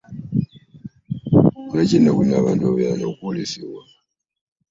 Lwaki 1.71 1.95
ennaku 1.97 2.21
zino 2.23 2.35
abantu 2.41 2.61
babeera 2.63 2.93
n'okolesebwa? 2.97 3.83